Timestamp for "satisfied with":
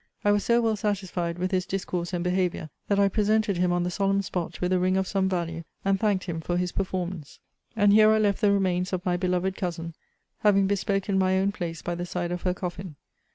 0.75-1.51